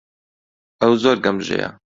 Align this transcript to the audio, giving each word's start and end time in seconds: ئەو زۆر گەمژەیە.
ئەو 0.81 0.93
زۆر 1.01 1.17
گەمژەیە. 1.25 1.69